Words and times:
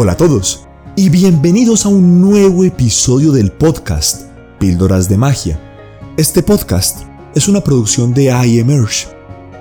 Hola 0.00 0.12
a 0.12 0.16
todos 0.16 0.64
y 0.94 1.08
bienvenidos 1.08 1.84
a 1.84 1.88
un 1.88 2.20
nuevo 2.20 2.62
episodio 2.62 3.32
del 3.32 3.50
podcast 3.50 4.30
Píldoras 4.60 5.08
de 5.08 5.16
Magia. 5.16 5.60
Este 6.16 6.40
podcast 6.40 7.00
es 7.34 7.48
una 7.48 7.64
producción 7.64 8.14
de 8.14 8.26
iEmerge. 8.26 9.08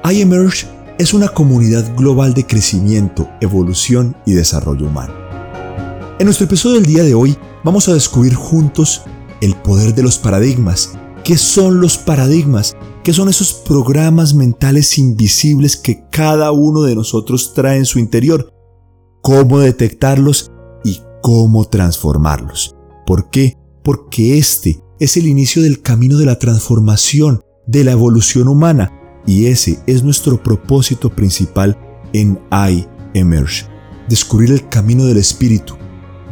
iEmerge 0.07 0.67
es 0.99 1.15
una 1.15 1.27
comunidad 1.27 1.91
global 1.95 2.35
de 2.35 2.45
crecimiento, 2.45 3.27
evolución 3.41 4.15
y 4.27 4.33
desarrollo 4.33 4.85
humano. 4.85 5.15
En 6.19 6.25
nuestro 6.25 6.45
episodio 6.45 6.75
del 6.75 6.85
día 6.85 7.01
de 7.01 7.15
hoy 7.15 7.35
vamos 7.63 7.89
a 7.89 7.95
descubrir 7.95 8.35
juntos 8.35 9.01
el 9.41 9.55
poder 9.55 9.95
de 9.95 10.03
los 10.03 10.19
paradigmas. 10.19 10.91
¿Qué 11.23 11.35
son 11.35 11.81
los 11.81 11.97
paradigmas? 11.97 12.75
¿Qué 13.03 13.11
son 13.11 13.27
esos 13.27 13.53
programas 13.53 14.35
mentales 14.35 14.99
invisibles 14.99 15.77
que 15.77 16.03
cada 16.11 16.51
uno 16.51 16.83
de 16.83 16.93
nosotros 16.93 17.55
trae 17.55 17.77
en 17.77 17.87
su 17.87 17.97
interior 17.97 18.53
cómo 19.27 19.59
detectarlos 19.59 20.53
y 20.85 21.01
cómo 21.21 21.65
transformarlos. 21.65 22.77
¿Por 23.05 23.29
qué? 23.29 23.57
Porque 23.83 24.37
este 24.37 24.81
es 25.01 25.17
el 25.17 25.27
inicio 25.27 25.61
del 25.61 25.81
camino 25.81 26.17
de 26.17 26.25
la 26.25 26.39
transformación, 26.39 27.41
de 27.65 27.83
la 27.83 27.91
evolución 27.91 28.47
humana, 28.47 28.89
y 29.25 29.47
ese 29.47 29.79
es 29.85 30.01
nuestro 30.01 30.41
propósito 30.41 31.09
principal 31.09 31.77
en 32.13 32.39
I 32.53 32.87
Emerge, 33.13 33.65
descubrir 34.07 34.49
el 34.49 34.69
camino 34.69 35.03
del 35.03 35.17
espíritu, 35.17 35.75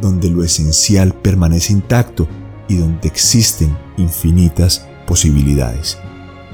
donde 0.00 0.30
lo 0.30 0.42
esencial 0.42 1.12
permanece 1.20 1.74
intacto 1.74 2.26
y 2.66 2.76
donde 2.76 3.08
existen 3.08 3.76
infinitas 3.98 4.86
posibilidades. 5.06 5.98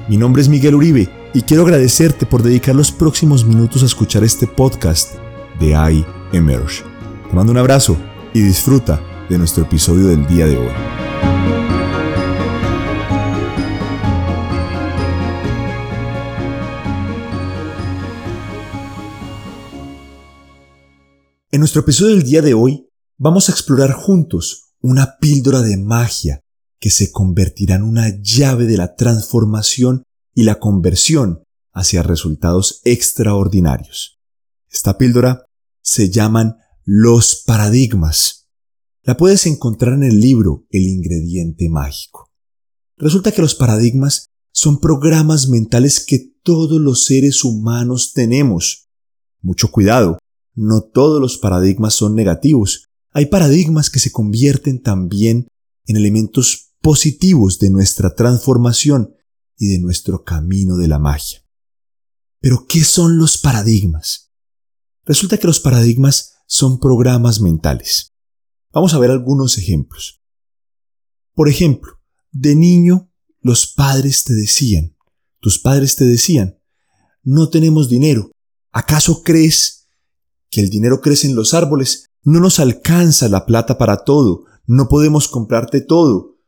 Mi 0.08 0.16
nombre 0.16 0.42
es 0.42 0.48
Miguel 0.48 0.74
Uribe 0.74 1.08
y 1.34 1.42
quiero 1.42 1.62
agradecerte 1.62 2.26
por 2.26 2.42
dedicar 2.42 2.74
los 2.74 2.90
próximos 2.90 3.46
minutos 3.46 3.84
a 3.84 3.86
escuchar 3.86 4.24
este 4.24 4.48
podcast 4.48 5.12
de 5.60 5.68
I 5.68 6.21
Emerge. 6.32 6.82
Te 7.28 7.36
mando 7.36 7.52
un 7.52 7.58
abrazo 7.58 7.96
y 8.32 8.40
disfruta 8.40 9.00
de 9.28 9.36
nuestro 9.36 9.64
episodio 9.64 10.06
del 10.06 10.26
día 10.26 10.46
de 10.46 10.56
hoy. 10.56 10.72
En 21.50 21.60
nuestro 21.60 21.82
episodio 21.82 22.14
del 22.14 22.24
día 22.24 22.40
de 22.40 22.54
hoy 22.54 22.88
vamos 23.18 23.48
a 23.48 23.52
explorar 23.52 23.92
juntos 23.92 24.72
una 24.80 25.18
píldora 25.20 25.60
de 25.60 25.76
magia 25.76 26.40
que 26.80 26.88
se 26.88 27.12
convertirá 27.12 27.74
en 27.74 27.82
una 27.82 28.08
llave 28.22 28.64
de 28.64 28.78
la 28.78 28.94
transformación 28.96 30.04
y 30.34 30.44
la 30.44 30.58
conversión 30.58 31.44
hacia 31.74 32.02
resultados 32.02 32.80
extraordinarios. 32.84 34.18
Esta 34.70 34.96
píldora 34.96 35.44
se 35.82 36.10
llaman 36.10 36.56
los 36.84 37.42
paradigmas. 37.44 38.48
La 39.02 39.16
puedes 39.16 39.46
encontrar 39.46 39.94
en 39.94 40.04
el 40.04 40.20
libro 40.20 40.66
El 40.70 40.84
ingrediente 40.84 41.68
mágico. 41.68 42.30
Resulta 42.96 43.32
que 43.32 43.42
los 43.42 43.54
paradigmas 43.54 44.30
son 44.52 44.80
programas 44.80 45.48
mentales 45.48 46.04
que 46.04 46.32
todos 46.42 46.80
los 46.80 47.04
seres 47.04 47.44
humanos 47.44 48.12
tenemos. 48.12 48.90
Mucho 49.40 49.70
cuidado, 49.70 50.18
no 50.54 50.82
todos 50.82 51.20
los 51.20 51.38
paradigmas 51.38 51.94
son 51.94 52.14
negativos. 52.14 52.88
Hay 53.10 53.26
paradigmas 53.26 53.90
que 53.90 53.98
se 53.98 54.12
convierten 54.12 54.82
también 54.82 55.48
en 55.86 55.96
elementos 55.96 56.74
positivos 56.80 57.58
de 57.58 57.70
nuestra 57.70 58.14
transformación 58.14 59.14
y 59.56 59.68
de 59.68 59.78
nuestro 59.78 60.24
camino 60.24 60.76
de 60.76 60.88
la 60.88 60.98
magia. 60.98 61.44
Pero, 62.40 62.66
¿qué 62.68 62.84
son 62.84 63.18
los 63.18 63.38
paradigmas? 63.38 64.21
Resulta 65.04 65.38
que 65.38 65.46
los 65.46 65.60
paradigmas 65.60 66.34
son 66.46 66.78
programas 66.78 67.40
mentales. 67.40 68.12
Vamos 68.72 68.94
a 68.94 68.98
ver 68.98 69.10
algunos 69.10 69.58
ejemplos. 69.58 70.22
Por 71.34 71.48
ejemplo, 71.48 72.00
de 72.30 72.54
niño 72.54 73.10
los 73.40 73.66
padres 73.66 74.24
te 74.24 74.34
decían, 74.34 74.96
tus 75.40 75.58
padres 75.58 75.96
te 75.96 76.04
decían, 76.04 76.58
no 77.22 77.48
tenemos 77.48 77.88
dinero. 77.88 78.30
¿Acaso 78.70 79.22
crees 79.22 79.88
que 80.50 80.60
el 80.60 80.70
dinero 80.70 81.00
crece 81.00 81.26
en 81.26 81.34
los 81.34 81.52
árboles? 81.52 82.06
No 82.22 82.38
nos 82.40 82.60
alcanza 82.60 83.28
la 83.28 83.44
plata 83.44 83.78
para 83.78 84.04
todo, 84.04 84.44
no 84.66 84.88
podemos 84.88 85.26
comprarte 85.26 85.80
todo, 85.80 86.38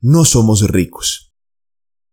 no 0.00 0.24
somos 0.24 0.62
ricos. 0.70 1.34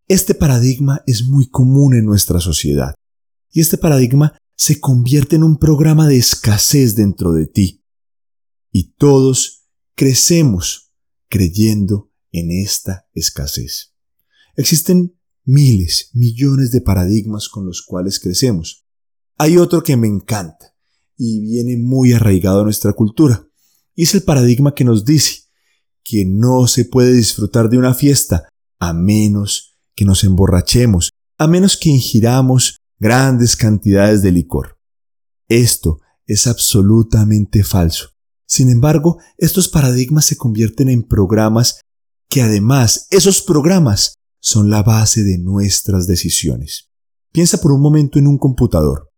Este 0.07 0.33
paradigma 0.33 1.03
es 1.05 1.23
muy 1.23 1.47
común 1.47 1.95
en 1.95 2.05
nuestra 2.05 2.39
sociedad 2.39 2.95
y 3.51 3.61
este 3.61 3.77
paradigma 3.77 4.37
se 4.61 4.79
convierte 4.79 5.37
en 5.37 5.43
un 5.43 5.57
programa 5.57 6.07
de 6.07 6.17
escasez 6.17 6.93
dentro 6.93 7.31
de 7.31 7.47
ti. 7.47 7.83
Y 8.71 8.93
todos 8.93 9.65
crecemos 9.95 10.93
creyendo 11.29 12.11
en 12.31 12.51
esta 12.51 13.07
escasez. 13.15 13.95
Existen 14.55 15.17
miles, 15.45 16.11
millones 16.13 16.69
de 16.69 16.81
paradigmas 16.81 17.49
con 17.49 17.65
los 17.65 17.81
cuales 17.81 18.19
crecemos. 18.19 18.85
Hay 19.39 19.57
otro 19.57 19.81
que 19.81 19.97
me 19.97 20.05
encanta 20.05 20.75
y 21.17 21.41
viene 21.41 21.75
muy 21.77 22.13
arraigado 22.13 22.61
a 22.61 22.65
nuestra 22.65 22.93
cultura, 22.93 23.47
y 23.95 24.03
es 24.03 24.13
el 24.13 24.21
paradigma 24.21 24.75
que 24.75 24.83
nos 24.83 25.05
dice 25.05 25.45
que 26.03 26.23
no 26.23 26.67
se 26.67 26.85
puede 26.85 27.13
disfrutar 27.13 27.67
de 27.67 27.79
una 27.79 27.95
fiesta 27.95 28.47
a 28.77 28.93
menos 28.93 29.79
que 29.95 30.05
nos 30.05 30.23
emborrachemos, 30.23 31.09
a 31.39 31.47
menos 31.47 31.77
que 31.77 31.89
ingiramos 31.89 32.80
grandes 33.01 33.55
cantidades 33.55 34.21
de 34.21 34.31
licor. 34.31 34.77
Esto 35.47 36.01
es 36.27 36.45
absolutamente 36.45 37.63
falso. 37.63 38.09
Sin 38.45 38.69
embargo, 38.69 39.17
estos 39.39 39.69
paradigmas 39.69 40.25
se 40.25 40.37
convierten 40.37 40.87
en 40.87 41.01
programas 41.01 41.81
que 42.29 42.43
además 42.43 43.07
esos 43.09 43.41
programas 43.41 44.13
son 44.39 44.69
la 44.69 44.83
base 44.83 45.23
de 45.23 45.39
nuestras 45.39 46.05
decisiones. 46.05 46.91
Piensa 47.31 47.59
por 47.59 47.71
un 47.71 47.81
momento 47.81 48.19
en 48.19 48.27
un 48.27 48.37
computador. 48.37 49.09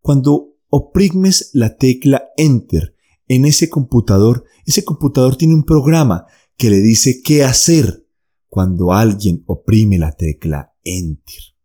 Cuando 0.00 0.56
oprimes 0.68 1.50
la 1.52 1.76
tecla 1.76 2.24
Enter 2.36 2.96
en 3.28 3.44
ese 3.44 3.68
computador, 3.68 4.46
ese 4.66 4.84
computador 4.84 5.36
tiene 5.36 5.54
un 5.54 5.64
programa 5.64 6.26
que 6.56 6.70
le 6.70 6.80
dice 6.80 7.22
qué 7.22 7.44
hacer 7.44 8.04
cuando 8.48 8.92
alguien 8.92 9.44
oprime 9.46 9.96
la 9.96 10.10
tecla 10.10 10.74
Enter. 10.82 11.57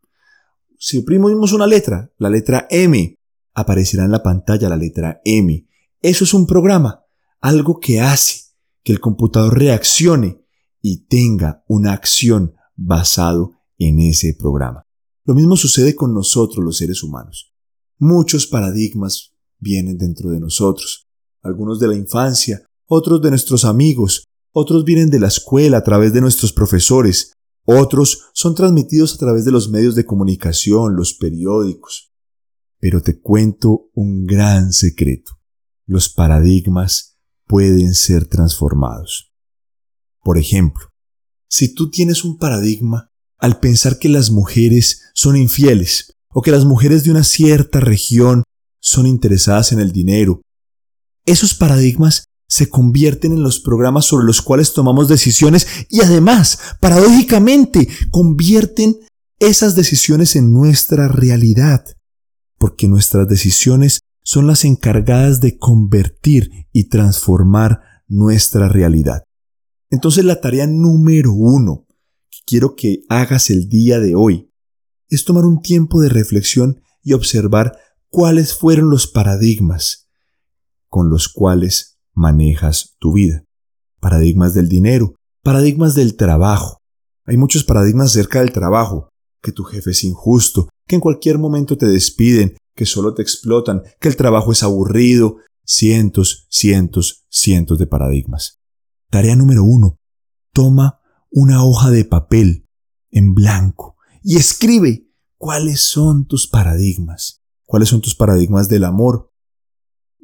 Si 0.85 0.97
oprimimos 0.97 1.53
una 1.53 1.65
letra, 1.65 2.11
la 2.17 2.29
letra 2.29 2.67
M, 2.69 3.17
aparecerá 3.53 4.03
en 4.03 4.11
la 4.11 4.21
pantalla 4.21 4.67
la 4.67 4.75
letra 4.75 5.21
M. 5.23 5.65
Eso 6.01 6.25
es 6.25 6.33
un 6.33 6.45
programa, 6.45 7.05
algo 7.39 7.79
que 7.79 8.01
hace 8.01 8.51
que 8.83 8.91
el 8.91 8.99
computador 8.99 9.57
reaccione 9.57 10.43
y 10.81 11.05
tenga 11.05 11.63
una 11.69 11.93
acción 11.93 12.55
basado 12.75 13.53
en 13.77 14.01
ese 14.01 14.35
programa. 14.37 14.85
Lo 15.23 15.35
mismo 15.35 15.55
sucede 15.55 15.95
con 15.95 16.13
nosotros 16.13 16.65
los 16.65 16.75
seres 16.75 17.01
humanos. 17.01 17.53
Muchos 17.97 18.45
paradigmas 18.45 19.31
vienen 19.59 19.97
dentro 19.97 20.31
de 20.31 20.41
nosotros, 20.41 21.07
algunos 21.43 21.79
de 21.79 21.87
la 21.87 21.95
infancia, 21.95 22.61
otros 22.87 23.21
de 23.21 23.29
nuestros 23.29 23.63
amigos, 23.63 24.25
otros 24.51 24.83
vienen 24.83 25.09
de 25.09 25.21
la 25.21 25.27
escuela 25.27 25.77
a 25.77 25.83
través 25.83 26.11
de 26.11 26.19
nuestros 26.19 26.51
profesores, 26.51 27.31
otros 27.65 28.29
son 28.33 28.55
transmitidos 28.55 29.13
a 29.15 29.17
través 29.17 29.45
de 29.45 29.51
los 29.51 29.69
medios 29.69 29.95
de 29.95 30.05
comunicación, 30.05 30.95
los 30.95 31.13
periódicos. 31.13 32.13
Pero 32.79 33.01
te 33.01 33.19
cuento 33.19 33.89
un 33.93 34.25
gran 34.25 34.73
secreto. 34.73 35.39
Los 35.85 36.09
paradigmas 36.09 37.17
pueden 37.47 37.93
ser 37.93 38.25
transformados. 38.27 39.33
Por 40.21 40.37
ejemplo, 40.37 40.89
si 41.49 41.73
tú 41.73 41.89
tienes 41.89 42.23
un 42.23 42.37
paradigma 42.37 43.11
al 43.37 43.59
pensar 43.59 43.99
que 43.99 44.09
las 44.09 44.31
mujeres 44.31 45.11
son 45.13 45.37
infieles 45.37 46.15
o 46.29 46.41
que 46.41 46.51
las 46.51 46.65
mujeres 46.65 47.03
de 47.03 47.11
una 47.11 47.23
cierta 47.23 47.79
región 47.79 48.43
son 48.79 49.05
interesadas 49.05 49.71
en 49.71 49.79
el 49.79 49.91
dinero, 49.91 50.41
esos 51.25 51.53
paradigmas 51.53 52.25
se 52.53 52.69
convierten 52.69 53.31
en 53.31 53.41
los 53.41 53.59
programas 53.59 54.05
sobre 54.05 54.27
los 54.27 54.43
cuales 54.43 54.73
tomamos 54.73 55.07
decisiones 55.07 55.65
y 55.89 56.01
además, 56.01 56.59
paradójicamente, 56.79 57.87
convierten 58.11 58.95
esas 59.39 59.75
decisiones 59.75 60.35
en 60.35 60.53
nuestra 60.53 61.07
realidad, 61.07 61.83
porque 62.59 62.87
nuestras 62.87 63.27
decisiones 63.27 64.01
son 64.23 64.45
las 64.45 64.65
encargadas 64.65 65.41
de 65.41 65.57
convertir 65.57 66.67
y 66.71 66.89
transformar 66.89 67.81
nuestra 68.07 68.69
realidad. 68.69 69.23
Entonces 69.89 70.23
la 70.23 70.39
tarea 70.39 70.67
número 70.67 71.33
uno 71.33 71.87
que 72.29 72.37
quiero 72.45 72.75
que 72.75 72.99
hagas 73.09 73.49
el 73.49 73.67
día 73.67 73.99
de 73.99 74.13
hoy 74.13 74.51
es 75.09 75.25
tomar 75.25 75.45
un 75.45 75.63
tiempo 75.63 76.01
de 76.01 76.09
reflexión 76.09 76.81
y 77.01 77.13
observar 77.13 77.79
cuáles 78.09 78.53
fueron 78.53 78.91
los 78.91 79.07
paradigmas 79.07 80.07
con 80.87 81.09
los 81.09 81.29
cuales 81.29 81.92
manejas 82.13 82.95
tu 82.99 83.13
vida. 83.13 83.43
Paradigmas 83.99 84.53
del 84.53 84.69
dinero, 84.69 85.15
paradigmas 85.43 85.95
del 85.95 86.15
trabajo. 86.15 86.79
Hay 87.25 87.37
muchos 87.37 87.63
paradigmas 87.63 88.11
acerca 88.11 88.39
del 88.39 88.51
trabajo, 88.51 89.09
que 89.41 89.51
tu 89.51 89.63
jefe 89.63 89.91
es 89.91 90.03
injusto, 90.03 90.69
que 90.87 90.95
en 90.95 91.01
cualquier 91.01 91.37
momento 91.37 91.77
te 91.77 91.87
despiden, 91.87 92.57
que 92.75 92.85
solo 92.85 93.13
te 93.13 93.21
explotan, 93.21 93.83
que 93.99 94.07
el 94.07 94.15
trabajo 94.15 94.51
es 94.51 94.63
aburrido, 94.63 95.37
cientos, 95.65 96.47
cientos, 96.49 97.25
cientos 97.29 97.77
de 97.77 97.87
paradigmas. 97.87 98.59
Tarea 99.09 99.35
número 99.35 99.63
uno. 99.63 99.97
Toma 100.53 100.99
una 101.29 101.63
hoja 101.63 101.89
de 101.91 102.05
papel 102.05 102.67
en 103.11 103.33
blanco 103.33 103.95
y 104.21 104.37
escribe 104.37 105.07
cuáles 105.37 105.81
son 105.81 106.25
tus 106.25 106.47
paradigmas. 106.47 107.41
¿Cuáles 107.65 107.89
son 107.89 108.01
tus 108.01 108.15
paradigmas 108.15 108.69
del 108.69 108.83
amor? 108.83 109.32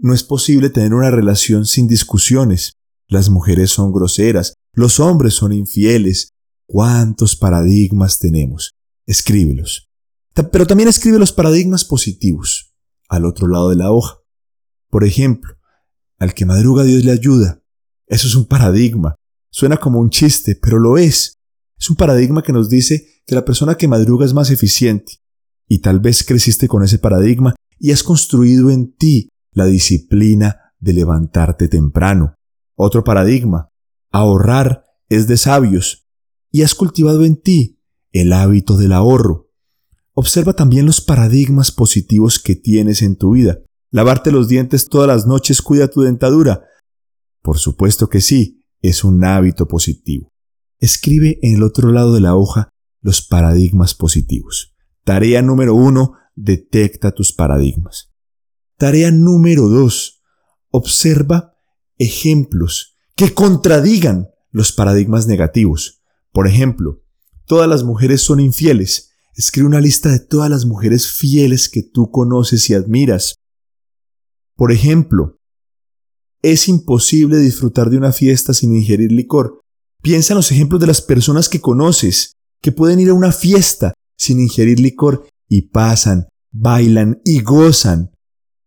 No 0.01 0.13
es 0.13 0.24
posible 0.24 0.69
tener 0.69 0.94
una 0.94 1.12
relación 1.12 1.66
sin 1.66 1.90
discusiones. 1.90 2.72
Las 3.10 3.30
mujeres 3.30 3.72
son 3.72 3.92
groseras, 3.92 4.54
los 4.72 5.01
hombres 5.01 5.34
son 5.34 5.51
infieles. 5.51 6.31
¿Cuántos 6.66 7.36
paradigmas 7.36 8.18
tenemos? 8.18 8.72
Escríbelos. 9.06 9.90
Pero 10.34 10.66
también 10.66 10.88
escribe 10.88 11.19
los 11.19 11.34
paradigmas 11.34 11.84
positivos 11.84 12.74
al 13.10 13.25
otro 13.25 13.48
lado 13.48 13.72
de 13.72 13.75
la 13.75 13.92
hoja. 13.92 14.19
Por 14.90 15.04
ejemplo, 15.04 15.56
al 16.18 16.34
que 16.34 16.45
madruga 16.45 16.84
Dios 16.84 17.04
le 17.04 17.12
ayuda. 17.12 17.62
Eso 18.07 18.28
es 18.28 18.36
un 18.36 18.45
paradigma. 18.45 19.16
Suena 19.52 19.75
como 19.75 20.00
un 20.00 20.12
chiste, 20.12 20.56
pero 20.56 20.80
lo 20.80 20.98
es. 20.98 21.40
Es 21.78 21.90
un 21.90 21.98
paradigma 21.98 22.42
que 22.42 22.54
nos 22.54 22.69
dice 22.69 23.06
que 23.25 23.36
la 23.36 23.44
persona 23.44 23.75
que 23.75 23.90
madruga 23.90 24.25
es 24.25 24.34
más 24.34 24.50
eficiente. 24.50 25.19
Y 25.68 25.80
tal 25.80 26.00
vez 26.00 26.24
creciste 26.24 26.69
con 26.69 26.84
ese 26.84 27.00
paradigma 27.00 27.54
y 27.80 27.92
has 27.92 28.02
construido 28.02 28.69
en 28.69 28.94
ti 28.94 29.29
la 29.51 29.66
disciplina 29.66 30.74
de 30.80 30.94
levantarte 30.94 31.68
temprano. 31.68 32.36
Otro 32.75 33.04
paradigma. 33.04 33.69
Ahorrar 34.12 34.84
es 35.10 35.28
de 35.28 35.38
sabios. 35.38 36.07
Y 36.51 36.63
has 36.63 36.75
cultivado 36.75 37.25
en 37.25 37.42
ti 37.42 37.80
el 38.12 38.34
hábito 38.34 38.78
del 38.78 38.94
ahorro. 38.94 39.50
Observa 40.13 40.54
también 40.54 40.86
los 40.86 41.01
paradigmas 41.01 41.72
positivos 41.72 42.40
que 42.40 42.56
tienes 42.56 43.01
en 43.01 43.16
tu 43.16 43.31
vida. 43.31 43.60
Lavarte 43.92 44.31
los 44.31 44.48
dientes 44.48 44.88
todas 44.88 45.07
las 45.07 45.25
noches 45.25 45.62
cuida 45.62 45.88
tu 45.88 46.02
dentadura. 46.02 46.63
Por 47.42 47.57
supuesto 47.57 48.10
que 48.10 48.22
sí, 48.22 48.66
es 48.81 49.04
un 49.04 49.24
hábito 49.24 49.68
positivo. 49.68 50.31
Escribe 50.80 51.40
en 51.42 51.56
el 51.56 51.63
otro 51.63 51.92
lado 51.92 52.13
de 52.13 52.22
la 52.22 52.36
hoja 52.36 52.69
los 53.02 53.22
paradigmas 53.22 53.94
positivos. 53.95 54.75
Tarea 55.04 55.42
número 55.42 55.75
uno, 55.75 56.13
detecta 56.36 57.12
tus 57.12 57.34
paradigmas. 57.34 58.08
Tarea 58.80 59.12
número 59.12 59.68
dos, 59.68 60.24
observa 60.72 61.54
ejemplos 61.98 62.96
que 63.18 63.34
contradigan 63.34 64.30
los 64.52 64.72
paradigmas 64.72 65.28
negativos. 65.28 66.02
Por 66.31 66.48
ejemplo, 66.48 67.04
todas 67.46 67.68
las 67.68 67.84
mujeres 67.84 68.22
son 68.22 68.40
infieles. 68.40 69.12
Escribe 69.36 69.68
una 69.68 69.81
lista 69.81 70.08
de 70.10 70.20
todas 70.20 70.50
las 70.50 70.64
mujeres 70.64 71.12
fieles 71.12 71.68
que 71.68 71.84
tú 71.84 72.10
conoces 72.10 72.70
y 72.70 72.74
admiras. 72.74 73.36
Por 74.56 74.72
ejemplo, 74.72 75.42
es 76.42 76.70
imposible 76.70 77.38
disfrutar 77.38 77.90
de 77.90 77.98
una 77.98 78.14
fiesta 78.14 78.54
sin 78.54 78.74
ingerir 78.74 79.12
licor. 79.12 79.60
Piensa 80.02 80.31
en 80.31 80.38
los 80.38 80.54
ejemplos 80.54 80.80
de 80.80 80.88
las 80.88 81.02
personas 81.02 81.50
que 81.50 81.60
conoces, 81.60 82.38
que 82.62 82.72
pueden 82.72 83.02
ir 83.02 83.10
a 83.10 83.14
una 83.14 83.34
fiesta 83.34 83.94
sin 84.16 84.40
ingerir 84.40 84.80
licor 84.80 85.28
y 85.50 85.64
pasan, 85.64 86.30
bailan 86.54 87.20
y 87.26 87.42
gozan, 87.42 88.12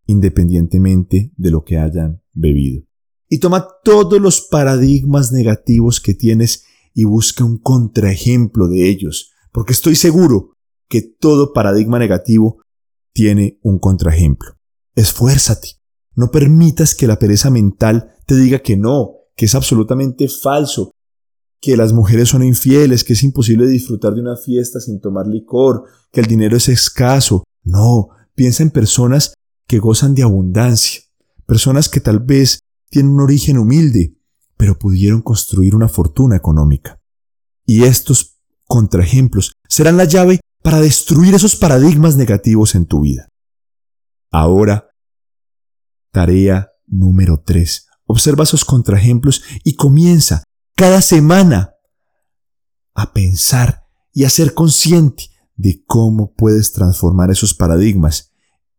independientemente 0.06 1.32
de 1.36 1.50
lo 1.50 1.64
que 1.64 1.78
hayan 1.78 2.22
bebido. 2.32 2.84
Y 3.28 3.38
toma 3.38 3.66
todos 3.82 4.20
los 4.20 4.42
paradigmas 4.42 5.32
negativos 5.32 6.00
que 6.00 6.14
tienes 6.14 6.64
y 6.94 7.04
busca 7.04 7.44
un 7.44 7.58
contraejemplo 7.58 8.68
de 8.68 8.88
ellos, 8.88 9.32
porque 9.52 9.72
estoy 9.72 9.96
seguro 9.96 10.56
que 10.88 11.00
todo 11.00 11.52
paradigma 11.52 11.98
negativo 11.98 12.62
tiene 13.12 13.58
un 13.62 13.78
contraejemplo. 13.78 14.50
Esfuérzate, 14.94 15.80
no 16.14 16.30
permitas 16.30 16.94
que 16.94 17.06
la 17.06 17.18
pereza 17.18 17.50
mental 17.50 18.12
te 18.26 18.36
diga 18.36 18.58
que 18.58 18.76
no, 18.76 19.12
que 19.34 19.46
es 19.46 19.54
absolutamente 19.54 20.28
falso, 20.28 20.92
que 21.60 21.76
las 21.76 21.92
mujeres 21.92 22.28
son 22.28 22.42
infieles, 22.42 23.04
que 23.04 23.14
es 23.14 23.22
imposible 23.22 23.66
disfrutar 23.66 24.14
de 24.14 24.20
una 24.20 24.36
fiesta 24.36 24.80
sin 24.80 25.00
tomar 25.00 25.26
licor, 25.26 25.84
que 26.10 26.20
el 26.20 26.26
dinero 26.26 26.56
es 26.56 26.68
escaso. 26.68 27.44
No, 27.62 28.08
piensa 28.34 28.62
en 28.62 28.70
personas 28.70 29.32
que 29.66 29.78
gozan 29.78 30.14
de 30.14 30.22
abundancia, 30.22 31.02
personas 31.46 31.88
que 31.88 32.00
tal 32.00 32.20
vez 32.20 32.60
tienen 32.90 33.12
un 33.12 33.20
origen 33.20 33.58
humilde, 33.58 34.16
pero 34.56 34.78
pudieron 34.78 35.22
construir 35.22 35.74
una 35.74 35.88
fortuna 35.88 36.36
económica. 36.36 37.00
Y 37.64 37.84
estos 37.84 38.40
contraejemplos 38.64 39.52
serán 39.68 39.96
la 39.96 40.04
llave 40.04 40.40
para 40.62 40.80
destruir 40.80 41.34
esos 41.34 41.56
paradigmas 41.56 42.16
negativos 42.16 42.74
en 42.74 42.86
tu 42.86 43.00
vida. 43.00 43.28
Ahora 44.30 44.92
Tarea 46.12 46.70
número 46.86 47.42
3. 47.44 47.86
Observa 48.04 48.44
esos 48.44 48.64
contraejemplos 48.64 49.42
y 49.64 49.74
comienza 49.74 50.44
cada 50.76 51.00
semana 51.00 51.74
a 52.94 53.12
pensar 53.14 53.86
y 54.12 54.24
a 54.24 54.30
ser 54.30 54.52
consciente 54.52 55.30
de 55.56 55.82
cómo 55.86 56.34
puedes 56.34 56.72
transformar 56.72 57.30
esos 57.30 57.54
paradigmas. 57.54 58.31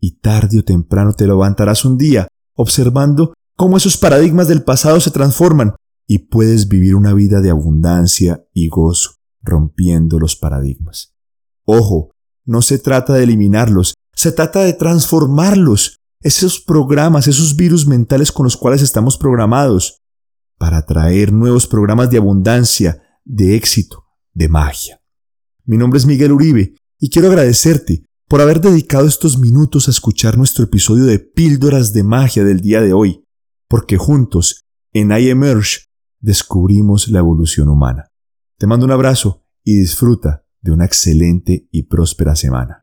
Y 0.05 0.17
tarde 0.19 0.59
o 0.59 0.63
temprano 0.65 1.13
te 1.13 1.25
levantarás 1.25 1.85
un 1.85 1.97
día 1.97 2.27
observando 2.55 3.33
cómo 3.55 3.77
esos 3.77 3.95
paradigmas 3.95 4.49
del 4.49 4.61
pasado 4.61 4.99
se 4.99 5.11
transforman 5.11 5.75
y 6.05 6.27
puedes 6.27 6.67
vivir 6.67 6.95
una 6.95 7.13
vida 7.13 7.39
de 7.39 7.49
abundancia 7.49 8.45
y 8.51 8.67
gozo, 8.67 9.11
rompiendo 9.41 10.19
los 10.19 10.35
paradigmas. 10.35 11.15
Ojo, 11.63 12.11
no 12.43 12.61
se 12.61 12.79
trata 12.79 13.13
de 13.13 13.23
eliminarlos, 13.23 13.93
se 14.13 14.33
trata 14.33 14.65
de 14.65 14.73
transformarlos 14.73 16.01
esos 16.19 16.59
programas, 16.59 17.29
esos 17.29 17.55
virus 17.55 17.87
mentales 17.87 18.33
con 18.33 18.43
los 18.43 18.57
cuales 18.57 18.81
estamos 18.81 19.17
programados, 19.17 20.01
para 20.57 20.85
traer 20.85 21.31
nuevos 21.31 21.65
programas 21.65 22.09
de 22.09 22.17
abundancia, 22.17 23.01
de 23.23 23.55
éxito, 23.55 24.03
de 24.33 24.49
magia. 24.49 24.99
Mi 25.63 25.77
nombre 25.77 25.97
es 25.97 26.05
Miguel 26.05 26.33
Uribe 26.33 26.73
y 26.99 27.09
quiero 27.09 27.29
agradecerte 27.29 28.03
por 28.33 28.41
haber 28.41 28.61
dedicado 28.61 29.05
estos 29.05 29.37
minutos 29.37 29.87
a 29.87 29.91
escuchar 29.91 30.39
nuestro 30.39 30.63
episodio 30.63 31.03
de 31.03 31.19
Píldoras 31.19 31.93
de 31.93 32.03
Magia 32.03 32.43
del 32.43 32.61
día 32.61 32.81
de 32.81 32.91
hoy, 32.91 33.23
porque 33.67 33.95
juntos, 33.97 34.65
en 34.91 35.11
iEmerge, 35.11 35.81
descubrimos 36.19 37.09
la 37.09 37.19
evolución 37.19 37.69
humana. 37.69 38.09
Te 38.57 38.65
mando 38.65 38.87
un 38.87 38.91
abrazo 38.91 39.45
y 39.63 39.77
disfruta 39.77 40.47
de 40.61 40.71
una 40.71 40.85
excelente 40.85 41.67
y 41.71 41.83
próspera 41.83 42.35
semana. 42.35 42.82